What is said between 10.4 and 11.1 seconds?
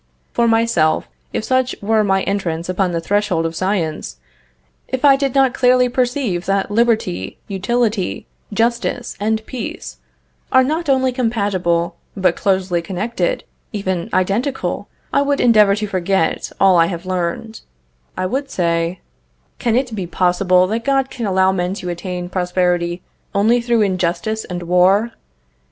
are not